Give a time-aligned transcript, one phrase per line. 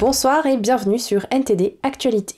[0.00, 2.36] Bonsoir et bienvenue sur NTD Actualité.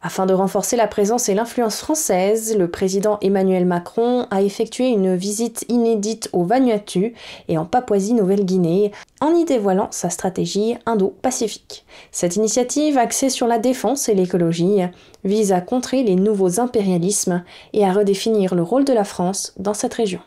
[0.00, 5.14] Afin de renforcer la présence et l'influence française, le président Emmanuel Macron a effectué une
[5.14, 7.12] visite inédite au Vanuatu
[7.48, 11.84] et en Papouasie-Nouvelle-Guinée en y dévoilant sa stratégie Indo-Pacifique.
[12.10, 14.78] Cette initiative, axée sur la défense et l'écologie,
[15.24, 17.44] vise à contrer les nouveaux impérialismes
[17.74, 20.20] et à redéfinir le rôle de la France dans cette région.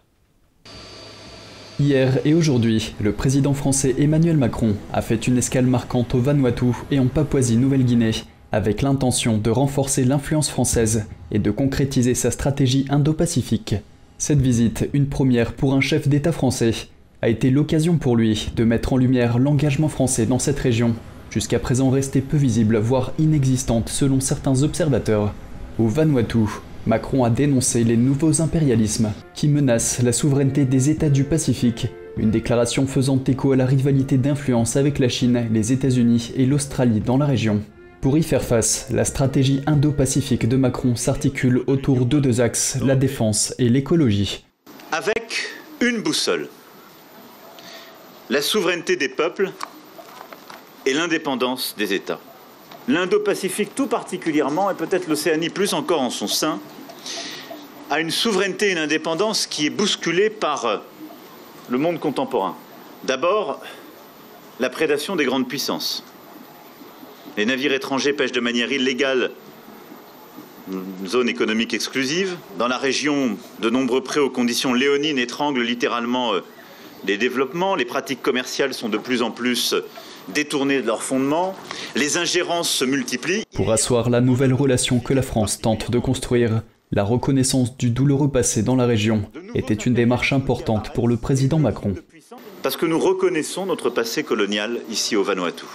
[1.82, 6.68] Hier et aujourd'hui, le président français Emmanuel Macron a fait une escale marquante au Vanuatu
[6.92, 8.12] et en Papouasie-Nouvelle-Guinée
[8.52, 13.74] avec l'intention de renforcer l'influence française et de concrétiser sa stratégie indo-pacifique.
[14.20, 16.74] Cette visite, une première pour un chef d'État français,
[17.24, 20.94] a été l'occasion pour lui de mettre en lumière l'engagement français dans cette région,
[21.32, 25.34] jusqu'à présent restée peu visible, voire inexistante selon certains observateurs.
[25.80, 26.46] Au Vanuatu,
[26.88, 32.32] Macron a dénoncé les nouveaux impérialismes qui menacent la souveraineté des États du Pacifique, une
[32.32, 37.18] déclaration faisant écho à la rivalité d'influence avec la Chine, les États-Unis et l'Australie dans
[37.18, 37.62] la région.
[38.02, 42.96] Pour y faire face, la stratégie indo-pacifique de Macron s'articule autour de deux axes, la
[42.96, 44.44] défense et l'écologie.
[44.92, 45.50] Avec
[45.82, 46.50] une boussole,
[48.32, 49.52] la souveraineté des peuples
[50.88, 52.20] et l'indépendance des États.
[52.92, 56.60] L'Indo-Pacifique tout particulièrement, et peut-être l'Océanie plus encore en son sein,
[57.90, 60.82] a une souveraineté et une indépendance qui est bousculée par
[61.70, 62.58] le monde contemporain.
[63.06, 63.62] D'abord,
[64.60, 66.04] la prédation des grandes puissances.
[67.38, 69.32] Les navires étrangers pêchent de manière illégale
[70.70, 72.36] une zone économique exclusive.
[72.58, 76.42] Dans la région, de nombreux prêts aux conditions léonines étranglent littéralement euh,
[77.08, 77.76] les développements.
[77.76, 79.76] Les pratiques commerciales sont de plus en plus
[80.30, 81.56] détournées de leurs fondements.
[81.96, 83.44] Les ingérences se multiplient.
[83.54, 88.30] Pour asseoir la nouvelle relation que la France tente de construire, la reconnaissance du douloureux
[88.30, 89.24] passé dans la région
[89.56, 91.96] était une démarche importante pour le président Macron.
[92.64, 95.66] Parce que nous reconnaissons notre passé colonial ici au Vanuatu.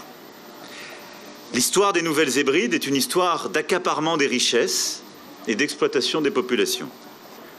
[1.55, 5.03] L'histoire des Nouvelles Hébrides est une histoire d'accaparement des richesses
[5.49, 6.89] et d'exploitation des populations.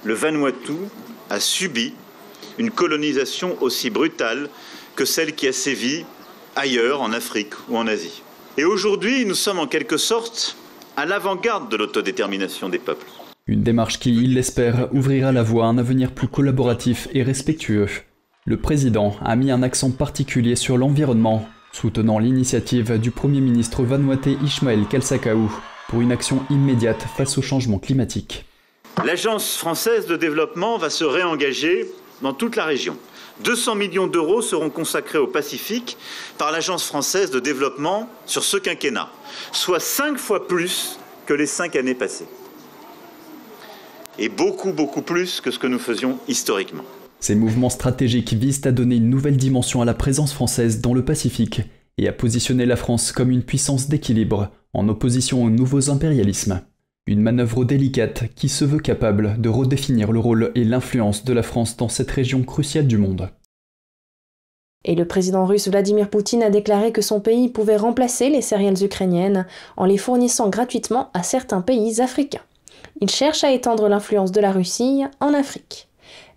[0.04, 0.74] Le Vanuatu
[1.30, 1.94] a subi
[2.58, 4.50] une colonisation aussi brutale
[4.96, 6.06] que celle qui a sévi
[6.58, 8.22] ailleurs, en Afrique ou en Asie.
[8.58, 10.58] Et aujourd'hui, nous sommes en quelque sorte
[10.98, 13.06] à l'avant-garde de l'autodétermination des peuples.
[13.46, 17.88] Une démarche qui, il l'espère, ouvrira la voie à un avenir plus collaboratif et respectueux.
[18.46, 24.38] Le président a mis un accent particulier sur l'environnement soutenant l'initiative du Premier ministre vanuaté
[24.44, 25.52] Ismaël Kalsakaou
[25.90, 28.46] pour une action immédiate face au changement climatique.
[29.06, 31.86] L'Agence française de développement va se réengager
[32.22, 32.98] dans toute la région.
[33.44, 35.98] 200 millions d'euros seront consacrés au Pacifique
[36.38, 39.10] par l'Agence française de développement sur ce quinquennat,
[39.52, 42.28] soit cinq fois plus que les cinq années passées.
[44.20, 46.84] Et beaucoup, beaucoup plus que ce que nous faisions historiquement.
[47.20, 51.06] Ces mouvements stratégiques visent à donner une nouvelle dimension à la présence française dans le
[51.06, 51.62] Pacifique
[51.98, 56.62] et à positionner la France comme une puissance d'équilibre en opposition aux nouveaux impérialismes.
[57.08, 61.44] Une manœuvre délicate qui se veut capable de redéfinir le rôle et l'influence de la
[61.44, 63.30] France dans cette région cruciale du monde.
[64.84, 68.84] Et le président russe Vladimir Poutine a déclaré que son pays pouvait remplacer les céréales
[68.84, 69.48] ukrainiennes
[69.78, 72.44] en les fournissant gratuitement à certains pays africains.
[73.02, 75.88] Il cherche à étendre l'influence de la Russie en Afrique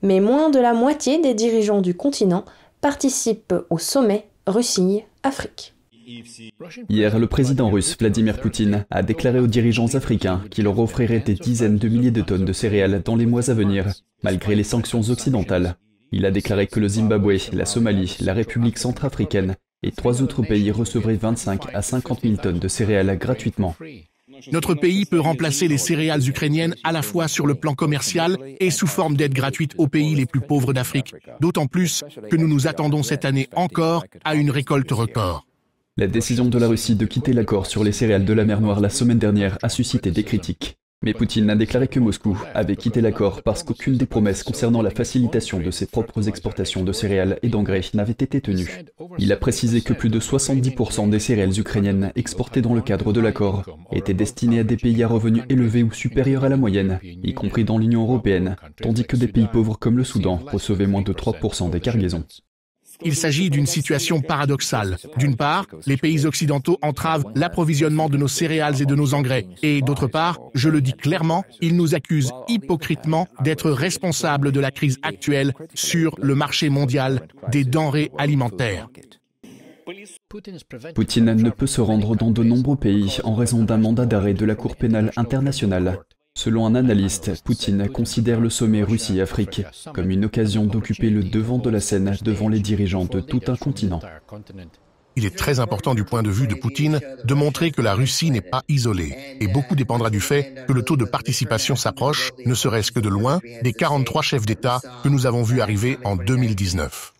[0.02, 2.44] mais moins de la moitié des dirigeants du continent
[2.80, 5.74] participent au sommet Russie-Afrique.
[6.88, 11.34] Hier, le président russe Vladimir Poutine a déclaré aux dirigeants africains qu'il leur offrirait des
[11.34, 13.86] dizaines de milliers de tonnes de céréales dans les mois à venir,
[14.22, 15.76] malgré les sanctions occidentales.
[16.12, 20.70] Il a déclaré que le Zimbabwe, la Somalie, la République centrafricaine et trois autres pays
[20.70, 23.76] recevraient 25 à 50 000 tonnes de céréales gratuitement.
[24.52, 28.70] Notre pays peut remplacer les céréales ukrainiennes à la fois sur le plan commercial et
[28.70, 32.66] sous forme d'aide gratuite aux pays les plus pauvres d'Afrique, d'autant plus que nous nous
[32.66, 35.46] attendons cette année encore à une récolte record.
[35.96, 38.80] La décision de la Russie de quitter l'accord sur les céréales de la mer Noire
[38.80, 40.78] la semaine dernière a suscité des critiques.
[41.02, 44.90] Mais Poutine a déclaré que Moscou avait quitté l'accord parce qu'aucune des promesses concernant la
[44.90, 48.84] facilitation de ses propres exportations de céréales et d'engrais n'avait été tenue.
[49.18, 53.20] Il a précisé que plus de 70% des céréales ukrainiennes exportées dans le cadre de
[53.20, 57.34] l'accord étaient destinées à des pays à revenus élevés ou supérieurs à la moyenne, y
[57.34, 61.12] compris dans l'Union européenne, tandis que des pays pauvres comme le Soudan recevaient moins de
[61.12, 62.24] 3% des cargaisons.
[63.02, 64.96] Il s'agit d'une situation paradoxale.
[65.16, 69.46] D'une part, les pays occidentaux entravent l'approvisionnement de nos céréales et de nos engrais.
[69.62, 74.70] Et d'autre part, je le dis clairement, ils nous accusent hypocritement d'être responsables de la
[74.70, 78.88] crise actuelle sur le marché mondial des denrées alimentaires.
[80.94, 84.44] Poutine ne peut se rendre dans de nombreux pays en raison d'un mandat d'arrêt de
[84.44, 86.00] la Cour pénale internationale.
[86.34, 89.62] Selon un analyste, Poutine considère le sommet Russie-Afrique
[89.92, 93.56] comme une occasion d'occuper le devant de la scène devant les dirigeants de tout un
[93.56, 94.00] continent.
[95.16, 98.30] Il est très important du point de vue de Poutine de montrer que la Russie
[98.30, 102.54] n'est pas isolée, et beaucoup dépendra du fait que le taux de participation s'approche, ne
[102.54, 107.12] serait-ce que de loin, des 43 chefs d'État que nous avons vus arriver en 2019.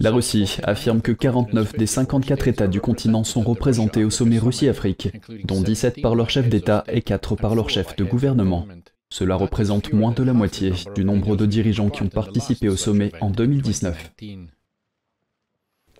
[0.00, 5.12] La Russie affirme que 49 des 54 États du continent sont représentés au sommet Russie-Afrique,
[5.44, 8.66] dont 17 par leur chef d'État et 4 par leur chef de gouvernement.
[9.08, 13.12] Cela représente moins de la moitié du nombre de dirigeants qui ont participé au sommet
[13.20, 14.12] en 2019.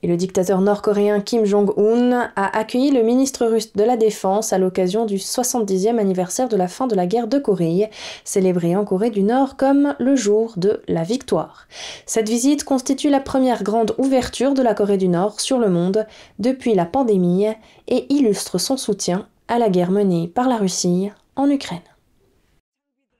[0.02, 4.58] Et le dictateur nord-coréen Kim Jong-un a accueilli le ministre russe de la Défense à
[4.58, 7.90] l'occasion du 70e anniversaire de la fin de la guerre de Corée,
[8.24, 11.66] célébré en Corée du Nord comme le jour de la victoire.
[12.04, 16.06] Cette visite constitue la première grande ouverture de la Corée du Nord sur le monde
[16.38, 17.46] depuis la pandémie
[17.88, 21.80] et illustre son soutien à la guerre menée par la Russie en Ukraine.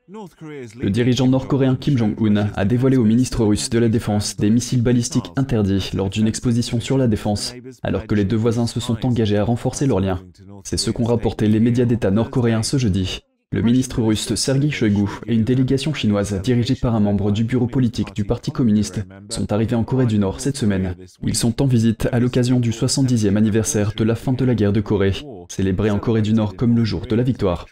[0.08, 4.82] Le dirigeant nord-coréen Kim Jong-un a dévoilé au ministre russe de la Défense des missiles
[4.82, 9.05] balistiques interdits lors d'une exposition sur la défense, alors que les deux voisins se sont
[9.05, 10.23] engagés à renforcer leurs liens.
[10.62, 13.20] C'est ce qu'ont rapporté les médias d'État nord-coréens ce jeudi.
[13.53, 17.67] Le ministre russe Sergei Shoigu et une délégation chinoise dirigée par un membre du bureau
[17.67, 20.94] politique du Parti communiste sont arrivés en Corée du Nord cette semaine.
[21.23, 24.73] Ils sont en visite à l'occasion du 70e anniversaire de la fin de la guerre
[24.73, 25.14] de Corée,
[25.49, 27.67] célébré en Corée du Nord comme le jour de la victoire.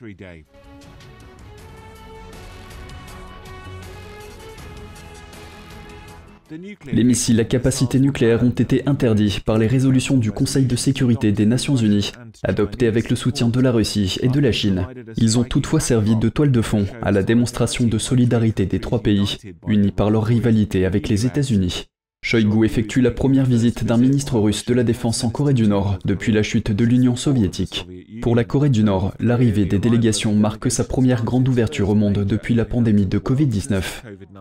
[6.93, 11.33] Les missiles à capacité nucléaire ont été interdits par les résolutions du Conseil de sécurité
[11.33, 12.13] des Nations Unies,
[12.43, 14.87] adoptées avec le soutien de la Russie et de la Chine.
[15.17, 19.03] Ils ont toutefois servi de toile de fond à la démonstration de solidarité des trois
[19.03, 21.87] pays, unis par leur rivalité avec les États-Unis.
[22.25, 25.99] Shoigu effectue la première visite d'un ministre russe de la Défense en Corée du Nord
[26.07, 27.87] depuis la chute de l'Union soviétique.
[28.23, 32.25] Pour la Corée du Nord, l'arrivée des délégations marque sa première grande ouverture au monde
[32.25, 33.83] depuis la pandémie de Covid-19.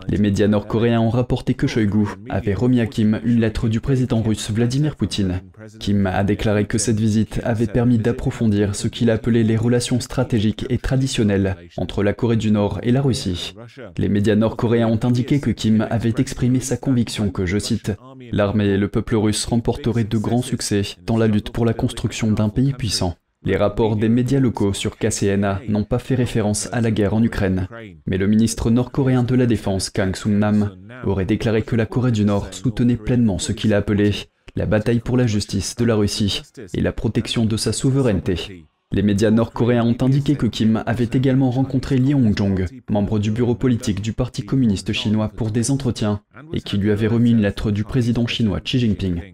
[0.08, 4.22] Les médias nord-coréens ont rapporté que Shoigu avait remis à Kim une lettre du président
[4.22, 5.42] russe Vladimir Poutine.
[5.80, 10.00] Kim a déclaré que cette visite avait permis d'approfondir ce qu'il a appelé les relations
[10.00, 13.54] stratégiques et traditionnelles entre la Corée du Nord et la Russie.
[13.98, 17.92] Les médias nord-coréens ont indiqué que Kim avait exprimé sa conviction que, je cite,
[18.32, 22.32] L'armée et le peuple russe remporteraient de grands succès dans la lutte pour la construction
[22.32, 23.16] d'un pays puissant.
[23.46, 27.22] Les rapports des médias locaux sur KCNA n'ont pas fait référence à la guerre en
[27.22, 27.68] Ukraine,
[28.08, 32.24] mais le ministre nord-coréen de la Défense, Kang Sung-nam, aurait déclaré que la Corée du
[32.24, 34.12] Nord soutenait pleinement ce qu'il a appelé
[34.56, 36.42] la bataille pour la justice de la Russie
[36.74, 38.66] et la protection de sa souveraineté.
[38.92, 43.56] Les médias nord-coréens ont indiqué que Kim avait également rencontré Lee Hong-jong, membre du bureau
[43.56, 46.22] politique du Parti communiste chinois, pour des entretiens,
[46.54, 49.34] et qui lui avait remis une lettre du président chinois Xi Jinping.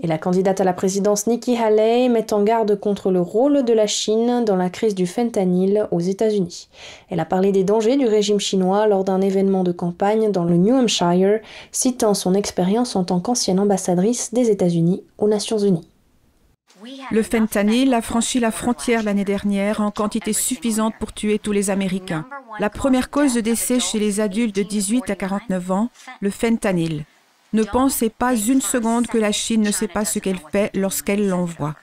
[0.00, 3.72] Et la candidate à la présidence Nikki Haley met en garde contre le rôle de
[3.72, 6.68] la Chine dans la crise du fentanyl aux États-Unis.
[7.10, 10.56] Elle a parlé des dangers du régime chinois lors d'un événement de campagne dans le
[10.56, 11.40] New Hampshire,
[11.72, 15.88] citant son expérience en tant qu'ancienne ambassadrice des États-Unis aux Nations Unies.
[17.10, 21.70] Le fentanyl a franchi la frontière l'année dernière en quantité suffisante pour tuer tous les
[21.70, 22.24] Américains.
[22.60, 25.88] La première cause de décès chez les adultes de 18 à 49 ans,
[26.20, 27.04] le fentanyl.
[27.54, 31.28] Ne pensez pas une seconde que la Chine ne sait pas ce qu'elle fait lorsqu'elle
[31.28, 31.74] l'envoie.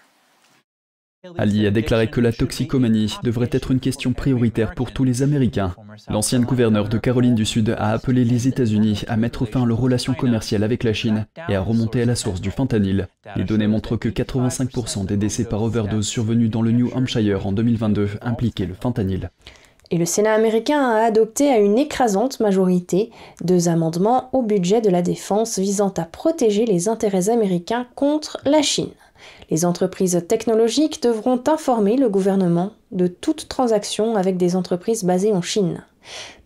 [1.40, 5.74] Ali a déclaré que la toxicomanie devrait être une question prioritaire pour tous les Américains.
[6.08, 9.80] L'ancienne gouverneure de Caroline du Sud a appelé les États-Unis à mettre fin à leurs
[9.80, 13.08] relations commerciales avec la Chine et à remonter à la source du fentanyl.
[13.36, 17.52] Les données montrent que 85% des décès par overdose survenus dans le New Hampshire en
[17.52, 19.32] 2022 impliquaient le fentanyl.
[19.92, 23.12] Et le Sénat américain a adopté à une écrasante majorité
[23.44, 28.62] deux amendements au budget de la défense visant à protéger les intérêts américains contre la
[28.62, 28.92] Chine.
[29.52, 35.42] Les entreprises technologiques devront informer le gouvernement de toute transaction avec des entreprises basées en
[35.42, 35.84] Chine.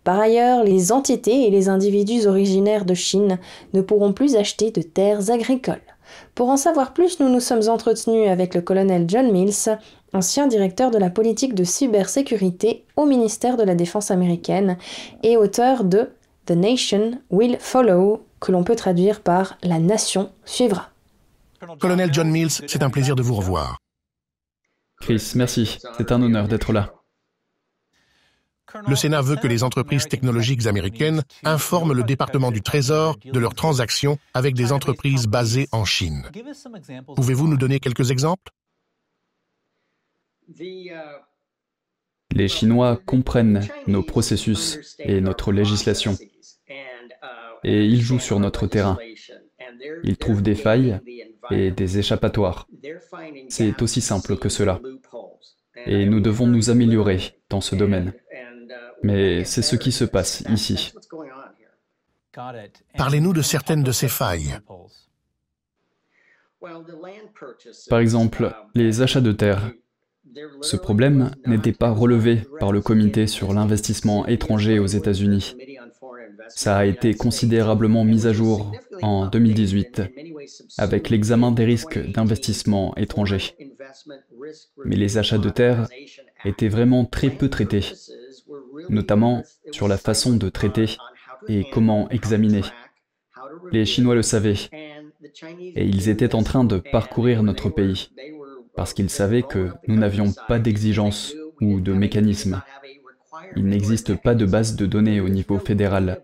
[0.04, 3.38] Par ailleurs, les entités et les individus originaires de Chine
[3.72, 5.82] ne pourront plus acheter de terres agricoles.
[6.34, 9.78] Pour en savoir plus, nous nous sommes entretenus avec le colonel John Mills,
[10.12, 14.76] ancien directeur de la politique de cybersécurité au ministère de la Défense américaine
[15.22, 16.10] et auteur de
[16.46, 20.90] The Nation Will Follow, que l'on peut traduire par La Nation suivra.
[21.78, 23.78] Colonel John Mills, c'est un plaisir de vous revoir.
[25.00, 25.78] Chris, merci.
[25.96, 26.92] C'est un honneur d'être là.
[28.86, 33.54] Le Sénat veut que les entreprises technologiques américaines informent le département du Trésor de leurs
[33.54, 36.24] transactions avec des entreprises basées en Chine.
[37.16, 38.52] Pouvez-vous nous donner quelques exemples?
[42.32, 46.16] Les Chinois comprennent nos processus et notre législation,
[47.64, 48.98] et ils jouent sur notre terrain.
[50.04, 51.00] Ils trouvent des failles
[51.50, 52.66] et des échappatoires.
[53.48, 54.80] C'est aussi simple que cela.
[55.86, 58.12] Et nous devons nous améliorer dans ce domaine.
[59.02, 60.92] Mais c'est ce qui se passe ici.
[62.96, 64.58] Parlez-nous de certaines de ces failles.
[67.88, 69.72] Par exemple, les achats de terres.
[70.62, 75.56] Ce problème n'était pas relevé par le comité sur l'investissement étranger aux États-Unis.
[76.48, 78.72] Ça a été considérablement mis à jour
[79.02, 80.02] en 2018
[80.78, 83.54] avec l'examen des risques d'investissement étranger.
[84.84, 85.88] Mais les achats de terres
[86.44, 87.84] étaient vraiment très peu traités,
[88.88, 90.96] notamment sur la façon de traiter
[91.48, 92.62] et comment examiner.
[93.72, 94.68] Les Chinois le savaient,
[95.74, 98.10] et ils étaient en train de parcourir notre pays,
[98.80, 102.62] parce qu'ils savaient que nous n'avions pas d'exigence ou de mécanisme.
[103.54, 106.22] Il n'existe pas de base de données au niveau fédéral,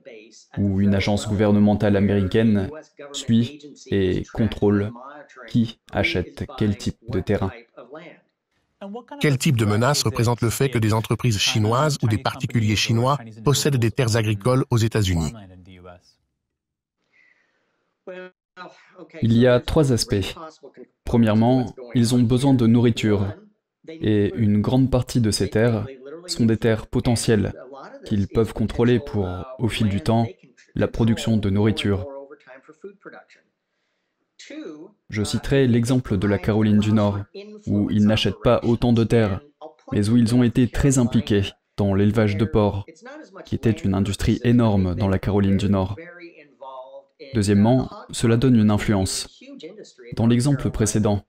[0.57, 2.71] où une agence gouvernementale américaine
[3.13, 3.61] suit
[3.91, 4.91] et contrôle
[5.47, 7.53] qui achète quel type de terrain.
[9.21, 13.19] Quel type de menace représente le fait que des entreprises chinoises ou des particuliers chinois
[13.45, 15.35] possèdent des terres agricoles aux États-Unis?
[19.21, 20.35] Il y a trois aspects.
[21.07, 23.35] Premièrement, ils ont besoin de nourriture,
[23.89, 25.87] et une grande partie de ces terres
[26.27, 27.55] sont des terres potentielles
[28.05, 30.27] qu'ils peuvent contrôler pour, au fil du temps,
[30.75, 32.07] la production de nourriture.
[35.09, 37.21] Je citerai l'exemple de la Caroline du Nord,
[37.67, 39.41] où ils n'achètent pas autant de terres,
[39.93, 41.43] mais où ils ont été très impliqués
[41.77, 42.85] dans l'élevage de porcs,
[43.45, 45.97] qui était une industrie énorme dans la Caroline du Nord.
[47.35, 49.29] Deuxièmement, cela donne une influence.
[50.15, 51.25] Dans l'exemple précédent,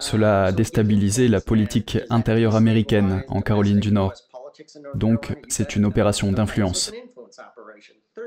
[0.00, 4.14] cela a déstabilisé la politique intérieure américaine en Caroline du Nord.
[4.94, 6.92] Donc, c'est une opération d'influence.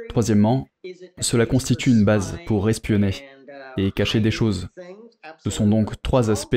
[0.10, 0.68] Troisièmement,
[1.20, 3.14] cela constitue une base pour espionner
[3.78, 4.70] et cacher des choses.
[5.44, 6.56] Ce sont donc trois aspects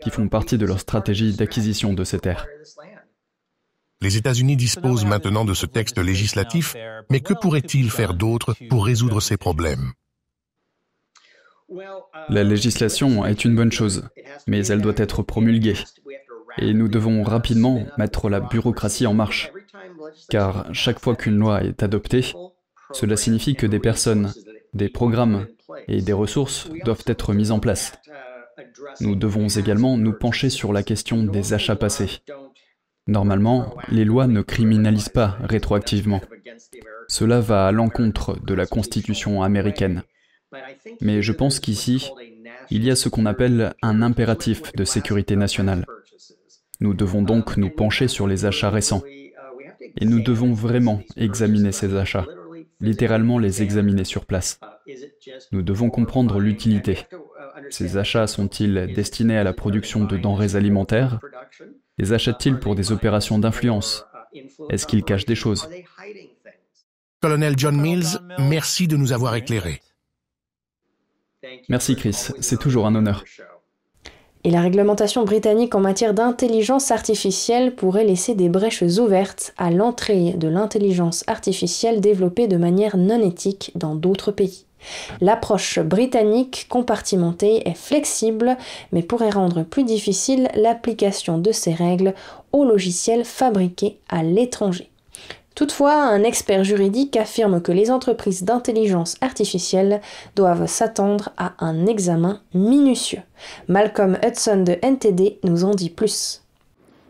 [0.00, 2.46] qui font partie de leur stratégie d'acquisition de ces terres.
[4.00, 6.76] Les États-Unis disposent maintenant de ce texte législatif,
[7.10, 9.92] mais que pourraient-ils faire d'autre pour résoudre ces problèmes?
[12.28, 14.08] La législation est une bonne chose,
[14.46, 15.76] mais elle doit être promulguée.
[16.58, 19.52] Et nous devons rapidement mettre la bureaucratie en marche,
[20.28, 22.24] car chaque fois qu'une loi est adoptée,
[22.92, 24.32] cela signifie que des personnes,
[24.74, 25.46] des programmes
[25.86, 27.92] et des ressources doivent être mises en place.
[29.00, 32.22] Nous devons également nous pencher sur la question des achats passés.
[33.06, 36.20] Normalement, les lois ne criminalisent pas rétroactivement.
[37.08, 40.02] Cela va à l'encontre de la Constitution américaine.
[41.00, 42.10] Mais je pense qu'ici,
[42.70, 45.84] il y a ce qu'on appelle un impératif de sécurité nationale.
[46.80, 49.02] Nous devons donc nous pencher sur les achats récents.
[50.00, 52.26] Et nous devons vraiment examiner ces achats,
[52.80, 54.60] littéralement les examiner sur place.
[55.52, 56.98] Nous devons comprendre l'utilité.
[57.70, 61.20] Ces achats sont-ils destinés à la production de denrées alimentaires?
[61.98, 64.06] les achètent-ils pour des opérations d'influence?
[64.70, 65.68] Est-ce qu'ils cachent des choses?
[67.20, 69.80] Colonel John Mills, merci de nous avoir éclairés.
[71.68, 73.24] Merci Chris, c'est toujours un honneur.
[74.44, 80.32] Et la réglementation britannique en matière d'intelligence artificielle pourrait laisser des brèches ouvertes à l'entrée
[80.32, 84.64] de l'intelligence artificielle développée de manière non éthique dans d'autres pays.
[85.20, 88.56] L'approche britannique compartimentée est flexible,
[88.92, 92.14] mais pourrait rendre plus difficile l'application de ces règles
[92.52, 94.87] aux logiciels fabriqués à l'étranger.
[95.58, 100.00] Toutefois, un expert juridique affirme que les entreprises d'intelligence artificielle
[100.36, 103.22] doivent s'attendre à un examen minutieux.
[103.66, 106.44] Malcolm Hudson de NTD nous en dit plus.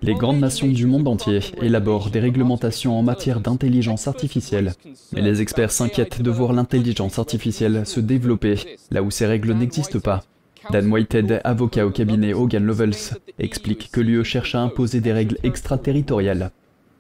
[0.01, 4.73] Les grandes nations du monde entier élaborent des réglementations en matière d'intelligence artificielle,
[5.13, 10.01] mais les experts s'inquiètent de voir l'intelligence artificielle se développer là où ces règles n'existent
[10.01, 10.25] pas.
[10.71, 15.37] Dan Whitehead, avocat au cabinet Hogan Lovells, explique que l'UE cherche à imposer des règles
[15.43, 16.51] extraterritoriales.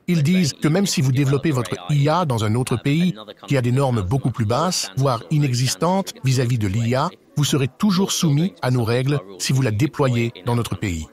[0.08, 3.14] Ils disent que même si vous développez votre IA dans un autre pays
[3.46, 8.10] qui a des normes beaucoup plus basses, voire inexistantes vis-à-vis de l'IA, vous serez toujours
[8.10, 11.06] soumis à nos règles si vous la déployez dans notre pays.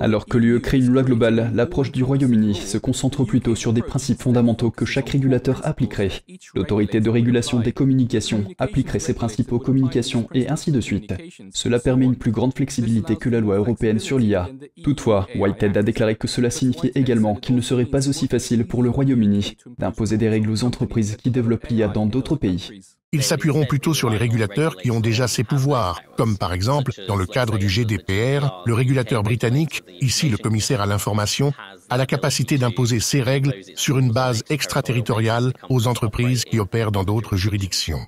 [0.00, 3.82] Alors que l'UE crée une loi globale, l'approche du Royaume-Uni se concentre plutôt sur des
[3.82, 6.10] principes fondamentaux que chaque régulateur appliquerait.
[6.54, 11.14] L'autorité de régulation des communications appliquerait ces principes aux communications et ainsi de suite.
[11.52, 14.48] Cela permet une plus grande flexibilité que la loi européenne sur l'IA.
[14.82, 18.82] Toutefois, Whitehead a déclaré que cela signifiait également qu'il ne serait pas aussi facile pour
[18.82, 22.70] le Royaume-Uni d'imposer des règles aux entreprises qui développent l'IA dans d'autres pays.
[23.12, 27.16] Ils s'appuieront plutôt sur les régulateurs qui ont déjà ces pouvoirs, comme par exemple, dans
[27.16, 31.54] le cadre du GDPR, le régulateur britannique, ici le commissaire à l'information,
[31.88, 37.04] a la capacité d'imposer ces règles sur une base extraterritoriale aux entreprises qui opèrent dans
[37.04, 38.06] d'autres juridictions.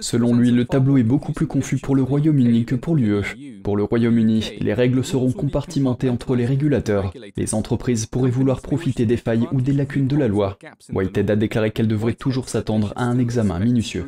[0.00, 3.60] Selon lui, le tableau est beaucoup plus confus pour le Royaume-Uni que pour l'UE.
[3.62, 7.12] Pour le Royaume-Uni, les règles seront compartimentées entre les régulateurs.
[7.36, 10.58] Les entreprises pourraient vouloir profiter des failles ou des lacunes de la loi.
[10.92, 14.06] Whitehead a déclaré qu'elle devrait toujours s'attendre à un examen minutieux.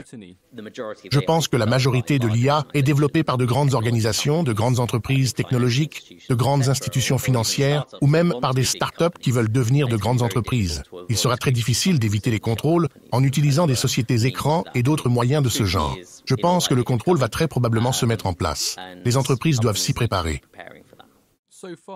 [1.11, 4.81] Je pense que la majorité de l'IA est développée par de grandes organisations, de grandes
[4.81, 9.97] entreprises technologiques, de grandes institutions financières ou même par des start-up qui veulent devenir de
[9.97, 10.83] grandes entreprises.
[11.09, 15.36] Il sera très difficile d'éviter les contrôles en utilisant des sociétés écrans et d'autres moyens
[15.43, 15.97] de ce genre.
[16.25, 18.77] Je pense que le contrôle va très probablement se mettre en place.
[19.05, 20.43] Les entreprises doivent s'y préparer.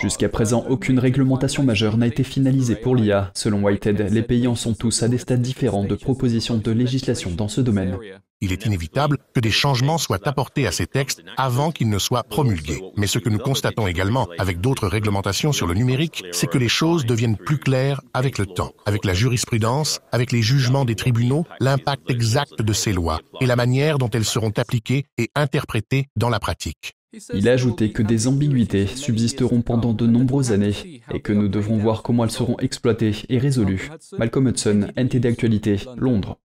[0.00, 3.30] Jusqu'à présent, aucune réglementation majeure n'a été finalisée pour l'IA.
[3.34, 7.30] Selon Whitehead, les pays en sont tous à des stades différents de proposition de législation
[7.30, 7.96] dans ce domaine.
[8.42, 12.22] Il est inévitable que des changements soient apportés à ces textes avant qu'ils ne soient
[12.22, 12.80] promulgués.
[12.96, 16.68] Mais ce que nous constatons également avec d'autres réglementations sur le numérique, c'est que les
[16.68, 21.44] choses deviennent plus claires avec le temps, avec la jurisprudence, avec les jugements des tribunaux,
[21.60, 26.30] l'impact exact de ces lois et la manière dont elles seront appliquées et interprétées dans
[26.30, 26.94] la pratique.
[27.34, 31.76] Il a ajouté que des ambiguïtés subsisteront pendant de nombreuses années et que nous devrons
[31.76, 33.90] voir comment elles seront exploitées et résolues.
[34.18, 36.38] Malcolm Hudson, NTD Actualité, Londres.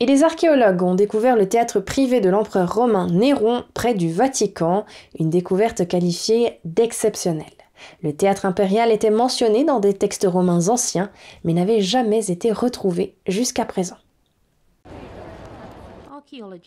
[0.00, 4.84] Et les archéologues ont découvert le théâtre privé de l'empereur romain Néron près du Vatican,
[5.18, 7.46] une découverte qualifiée d'exceptionnelle.
[8.02, 11.10] Le théâtre impérial était mentionné dans des textes romains anciens,
[11.42, 13.96] mais n'avait jamais été retrouvé jusqu'à présent.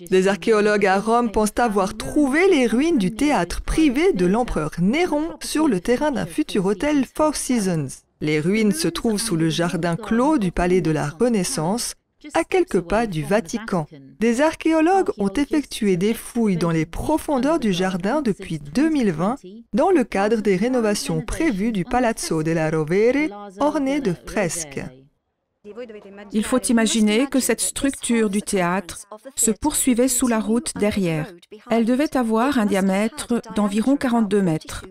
[0.09, 5.29] Les archéologues à Rome pensent avoir trouvé les ruines du théâtre privé de l'empereur Néron
[5.41, 7.87] sur le terrain d'un futur hôtel Four Seasons.
[8.21, 11.93] Les ruines se trouvent sous le jardin clos du palais de la Renaissance,
[12.33, 13.85] à quelques pas du Vatican.
[14.19, 19.35] Des archéologues ont effectué des fouilles dans les profondeurs du jardin depuis 2020
[19.73, 24.81] dans le cadre des rénovations prévues du Palazzo della Rovere orné de fresques.
[26.31, 31.33] Il faut imaginer que cette structure du théâtre se poursuivait sous la route derrière.
[31.69, 34.85] Elle devait avoir un diamètre d'environ 42 mètres.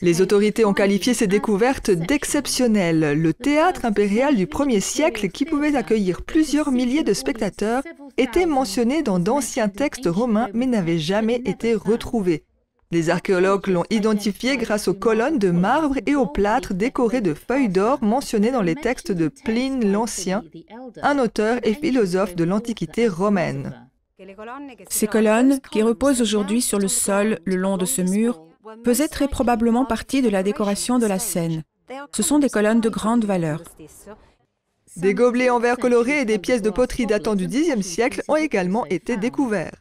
[0.00, 3.20] Les autorités ont qualifié ces découvertes d'exceptionnelles.
[3.20, 7.82] Le théâtre impérial du 1er siècle, qui pouvait accueillir plusieurs milliers de spectateurs,
[8.16, 12.44] était mentionné dans d'anciens textes romains mais n'avait jamais été retrouvé.
[12.90, 17.68] Les archéologues l'ont identifié grâce aux colonnes de marbre et aux plâtres décorés de feuilles
[17.68, 20.44] d'or mentionnées dans les textes de Pline l'Ancien,
[21.02, 23.88] un auteur et philosophe de l'Antiquité romaine.
[24.88, 28.40] Ces colonnes, qui reposent aujourd'hui sur le sol le long de ce mur,
[28.84, 31.62] faisaient très probablement partie de la décoration de la scène.
[32.12, 33.62] Ce sont des colonnes de grande valeur.
[34.96, 38.36] Des gobelets en verre coloré et des pièces de poterie datant du Xe siècle ont
[38.36, 39.74] également été découverts.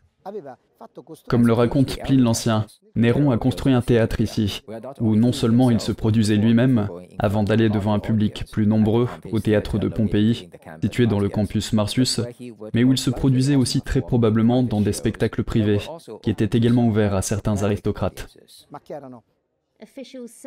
[1.28, 2.66] Comme le raconte Pline l'Ancien,
[2.96, 4.62] Néron a construit un théâtre ici,
[5.00, 9.40] où non seulement il se produisait lui-même, avant d'aller devant un public plus nombreux au
[9.40, 10.50] théâtre de Pompéi,
[10.82, 12.22] situé dans le campus Marcius,
[12.74, 15.80] mais où il se produisait aussi très probablement dans des spectacles privés,
[16.22, 18.28] qui étaient également ouverts à certains aristocrates.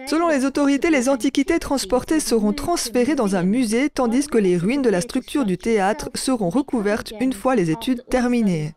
[0.06, 4.82] Selon les autorités, les antiquités transportées seront transférées dans un musée, tandis que les ruines
[4.82, 8.72] de la structure du théâtre seront recouvertes une fois les études terminées.